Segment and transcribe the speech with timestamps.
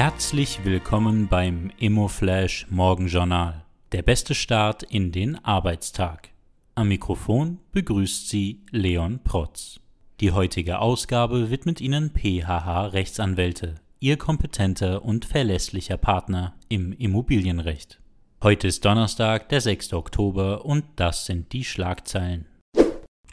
[0.00, 3.64] Herzlich willkommen beim Immoflash Morgenjournal.
[3.90, 6.28] Der beste Start in den Arbeitstag.
[6.76, 9.80] Am Mikrofon begrüßt Sie Leon Protz.
[10.20, 17.98] Die heutige Ausgabe widmet Ihnen PHH Rechtsanwälte, Ihr kompetenter und verlässlicher Partner im Immobilienrecht.
[18.40, 19.94] Heute ist Donnerstag, der 6.
[19.94, 22.46] Oktober und das sind die Schlagzeilen.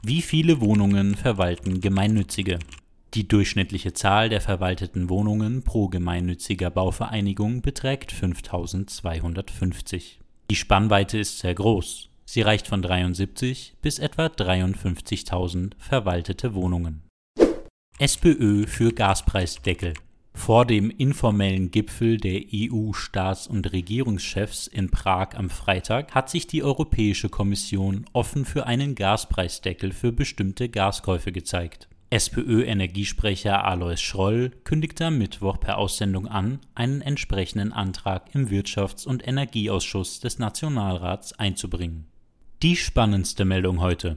[0.02, 2.57] Wie viele Wohnungen verwalten Gemeinnützige?
[3.16, 10.19] Die durchschnittliche Zahl der verwalteten Wohnungen pro gemeinnütziger Bauvereinigung beträgt 5250.
[10.51, 12.09] Die Spannweite ist sehr groß.
[12.25, 17.04] Sie reicht von 73 bis etwa 53.000 verwaltete Wohnungen.
[18.00, 19.93] SPÖ für Gaspreisdeckel.
[20.34, 26.64] Vor dem informellen Gipfel der EU-Staats- und Regierungschefs in Prag am Freitag hat sich die
[26.64, 31.87] Europäische Kommission offen für einen Gaspreisdeckel für bestimmte Gaskäufe gezeigt.
[32.16, 39.28] SPÖ-Energiesprecher Alois Schroll kündigte am Mittwoch per Aussendung an, einen entsprechenden Antrag im Wirtschafts- und
[39.28, 42.08] Energieausschuss des Nationalrats einzubringen.
[42.62, 44.16] Die spannendste Meldung heute.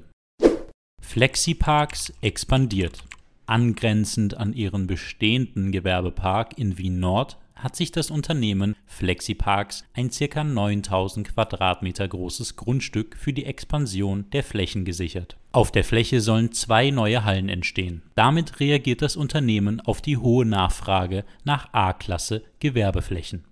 [1.03, 3.03] Flexiparks expandiert.
[3.49, 10.45] Angrenzend an ihren bestehenden Gewerbepark in Wien Nord hat sich das Unternehmen Flexiparks ein ca.
[10.45, 15.39] 9000 Quadratmeter großes Grundstück für die Expansion der Flächen gesichert.
[15.51, 18.03] Auf der Fläche sollen zwei neue Hallen entstehen.
[18.15, 23.45] Damit reagiert das Unternehmen auf die hohe Nachfrage nach A-Klasse Gewerbeflächen.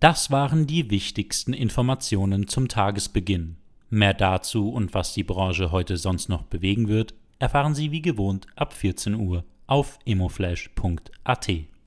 [0.00, 3.54] Das waren die wichtigsten Informationen zum Tagesbeginn.
[3.88, 8.46] Mehr dazu und was die Branche heute sonst noch bewegen wird, erfahren Sie wie gewohnt
[8.56, 11.50] ab 14 Uhr auf immoflash.at.